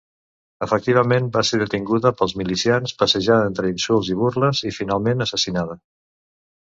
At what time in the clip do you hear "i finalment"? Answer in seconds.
4.71-5.23